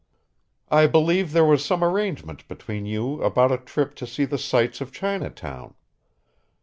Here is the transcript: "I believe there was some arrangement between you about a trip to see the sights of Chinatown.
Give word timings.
"I 0.71 0.87
believe 0.87 1.31
there 1.31 1.45
was 1.45 1.63
some 1.63 1.83
arrangement 1.83 2.47
between 2.47 2.87
you 2.87 3.21
about 3.21 3.51
a 3.51 3.57
trip 3.59 3.93
to 3.97 4.07
see 4.07 4.25
the 4.25 4.39
sights 4.39 4.81
of 4.81 4.91
Chinatown. 4.91 5.75